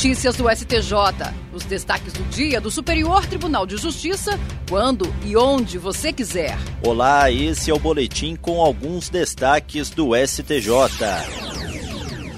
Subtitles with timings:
[0.00, 0.94] Notícias do STJ.
[1.52, 6.56] Os destaques do dia do Superior Tribunal de Justiça, quando e onde você quiser.
[6.82, 10.72] Olá, esse é o boletim com alguns destaques do STJ.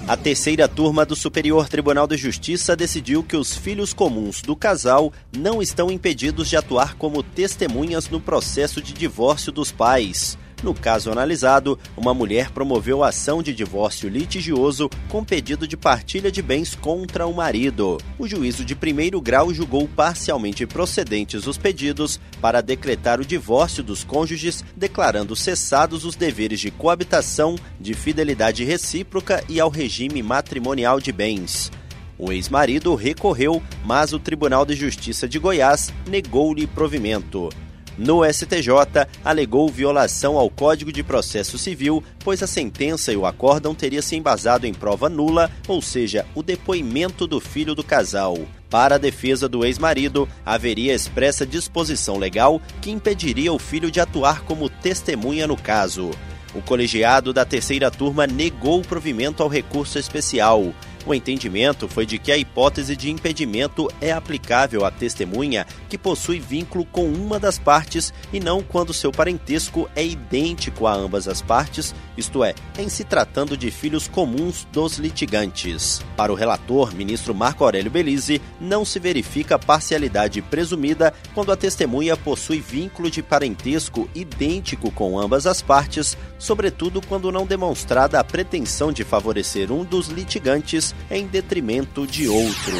[0.05, 5.13] A terceira turma do Superior Tribunal de Justiça decidiu que os filhos comuns do casal
[5.31, 10.37] não estão impedidos de atuar como testemunhas no processo de divórcio dos pais.
[10.63, 16.41] No caso analisado, uma mulher promoveu ação de divórcio litigioso com pedido de partilha de
[16.41, 17.97] bens contra o marido.
[18.17, 24.05] O juízo de primeiro grau julgou parcialmente procedentes os pedidos para decretar o divórcio dos
[24.05, 31.11] cônjuges, declarando cessados os deveres de coabitação, de fidelidade recíproca e ao regime matrimonial de
[31.11, 31.69] bens.
[32.17, 37.49] O ex-marido recorreu, mas o Tribunal de Justiça de Goiás negou-lhe provimento
[37.97, 43.75] no STJ, alegou violação ao Código de Processo Civil, pois a sentença e o acórdão
[43.75, 48.37] teria se embasado em prova nula, ou seja, o depoimento do filho do casal.
[48.69, 54.41] Para a defesa do ex-marido, haveria expressa disposição legal que impediria o filho de atuar
[54.41, 56.09] como testemunha no caso.
[56.55, 60.73] O colegiado da terceira turma negou o provimento ao recurso especial.
[61.05, 66.39] O entendimento foi de que a hipótese de impedimento é aplicável à testemunha que possui
[66.39, 71.41] vínculo com uma das partes e não quando seu parentesco é idêntico a ambas as
[71.41, 76.01] partes, isto é, em se tratando de filhos comuns dos litigantes.
[76.15, 82.15] Para o relator, ministro Marco Aurélio Belize, não se verifica parcialidade presumida quando a testemunha
[82.15, 88.91] possui vínculo de parentesco idêntico com ambas as partes, sobretudo quando não demonstrada a pretensão
[88.91, 92.73] de favorecer um dos litigantes em detrimento de outro.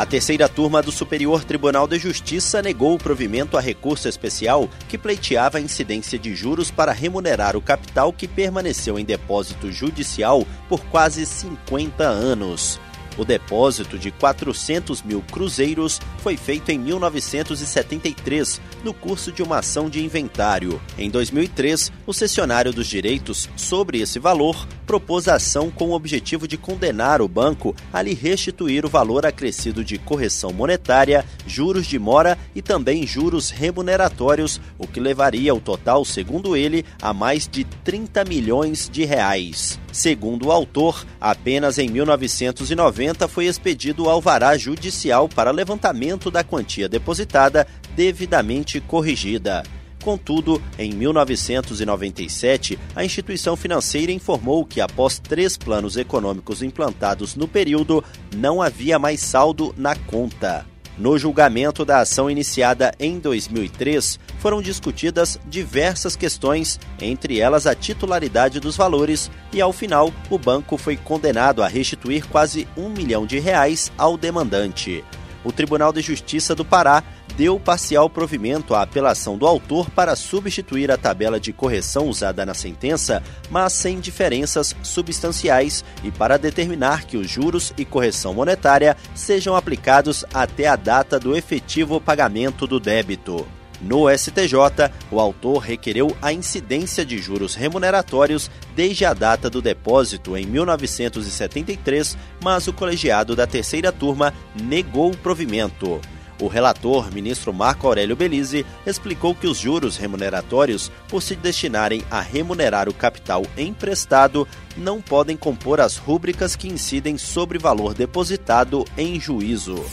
[0.00, 4.96] A terceira turma do Superior Tribunal de Justiça negou o provimento a recurso especial que
[4.96, 10.80] pleiteava a incidência de juros para remunerar o capital que permaneceu em depósito judicial por
[10.86, 12.80] quase 50 anos.
[13.18, 19.90] O depósito de 400 mil cruzeiros foi feito em 1973, no curso de uma ação
[19.90, 20.80] de inventário.
[20.96, 26.48] Em 2003, o cessionário dos direitos sobre esse valor propôs a ação com o objetivo
[26.48, 31.96] de condenar o banco a lhe restituir o valor acrescido de correção monetária, juros de
[31.96, 37.62] mora e também juros remuneratórios, o que levaria o total, segundo ele, a mais de
[37.62, 39.78] 30 milhões de reais.
[39.92, 46.88] Segundo o autor, apenas em 1990 foi expedido o alvará judicial para levantamento da quantia
[46.88, 47.64] depositada
[47.94, 49.62] devidamente corrigida.
[50.02, 58.02] Contudo, em 1997, a instituição financeira informou que, após três planos econômicos implantados no período,
[58.34, 60.64] não havia mais saldo na conta.
[60.96, 68.60] No julgamento da ação iniciada em 2003, foram discutidas diversas questões, entre elas a titularidade
[68.60, 73.38] dos valores, e ao final o banco foi condenado a restituir quase um milhão de
[73.38, 75.02] reais ao demandante.
[75.42, 77.02] O Tribunal de Justiça do Pará
[77.40, 82.52] deu parcial provimento à apelação do autor para substituir a tabela de correção usada na
[82.52, 89.56] sentença, mas sem diferenças substanciais e para determinar que os juros e correção monetária sejam
[89.56, 93.46] aplicados até a data do efetivo pagamento do débito.
[93.80, 100.36] No STJ, o autor requereu a incidência de juros remuneratórios desde a data do depósito
[100.36, 106.02] em 1973, mas o colegiado da terceira turma negou o provimento.
[106.40, 112.20] O relator, ministro Marco Aurélio Belize, explicou que os juros remuneratórios, por se destinarem a
[112.20, 119.20] remunerar o capital emprestado, não podem compor as rúbricas que incidem sobre valor depositado em
[119.20, 119.84] juízo.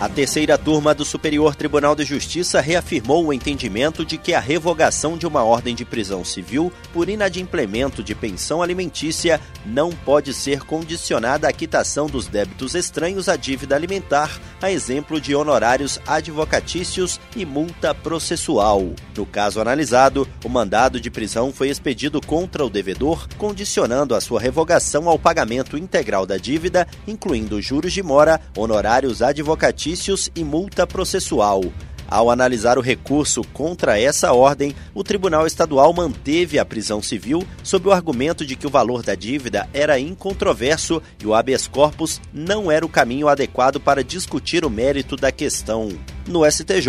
[0.00, 5.14] A terceira turma do Superior Tribunal de Justiça reafirmou o entendimento de que a revogação
[5.14, 11.46] de uma ordem de prisão civil por inadimplemento de pensão alimentícia não pode ser condicionada
[11.46, 17.94] à quitação dos débitos estranhos à dívida alimentar, a exemplo de honorários advocatícios e multa
[17.94, 18.94] processual.
[19.14, 24.40] No caso analisado, o mandado de prisão foi expedido contra o devedor, condicionando a sua
[24.40, 29.89] revogação ao pagamento integral da dívida, incluindo juros de mora, honorários advocatícios
[30.34, 31.62] e multa processual.
[32.10, 37.88] Ao analisar o recurso contra essa ordem, o Tribunal Estadual manteve a prisão civil sob
[37.88, 42.70] o argumento de que o valor da dívida era incontroverso e o habeas corpus não
[42.70, 45.88] era o caminho adequado para discutir o mérito da questão.
[46.26, 46.88] No STJ,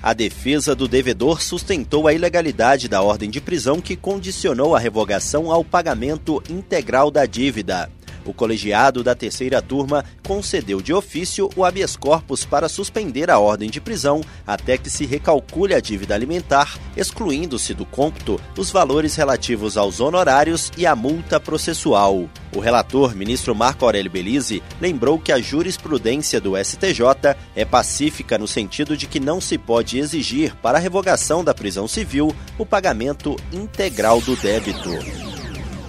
[0.00, 5.50] a defesa do devedor sustentou a ilegalidade da ordem de prisão que condicionou a revogação
[5.50, 7.90] ao pagamento integral da dívida.
[8.24, 13.70] O colegiado da terceira turma concedeu de ofício o habeas corpus para suspender a ordem
[13.70, 19.76] de prisão até que se recalcule a dívida alimentar, excluindo-se do cômputo os valores relativos
[19.76, 22.28] aos honorários e a multa processual.
[22.54, 28.48] O relator, ministro Marco Aurélio Belize, lembrou que a jurisprudência do STJ é pacífica no
[28.48, 33.36] sentido de que não se pode exigir para a revogação da prisão civil o pagamento
[33.52, 35.19] integral do débito.